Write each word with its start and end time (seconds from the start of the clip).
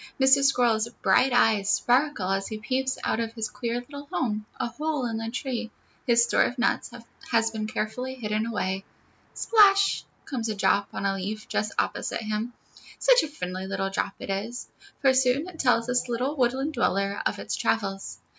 Mr. 0.19 0.43
Squirrel's 0.43 0.89
bright 1.03 1.31
eyes 1.31 1.69
sparkle 1.69 2.31
as 2.31 2.47
he 2.47 2.57
peeps 2.57 2.97
out 3.03 3.19
of 3.19 3.33
his 3.33 3.51
queer 3.51 3.81
little 3.81 4.07
home, 4.11 4.47
a 4.59 4.65
hole 4.67 5.05
in 5.05 5.17
the 5.17 5.29
tree; 5.29 5.69
his 6.07 6.23
store 6.23 6.41
of 6.41 6.57
nuts 6.57 6.89
has 7.29 7.51
been 7.51 7.67
carefully 7.67 8.15
hidden 8.15 8.47
away. 8.47 8.83
Splash 9.35 10.03
comes 10.25 10.49
a 10.49 10.55
drop 10.55 10.87
on 10.91 11.05
a 11.05 11.13
leaf 11.13 11.47
just 11.47 11.71
opposite 11.77 12.23
him. 12.23 12.51
Such 12.97 13.21
a 13.21 13.27
friendly 13.27 13.67
little 13.67 13.91
drop 13.91 14.13
it 14.17 14.31
is, 14.31 14.67
for 15.01 15.13
soon 15.13 15.47
it 15.47 15.59
tells 15.59 15.85
this 15.85 16.09
little 16.09 16.35
woodland 16.35 16.73
dweller 16.73 17.21
of 17.27 17.37
all 17.37 17.43
its 17.43 17.55
travels. 17.55 18.17